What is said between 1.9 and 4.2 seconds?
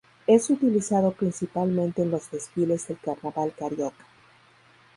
en los desfiles del carnaval carioca.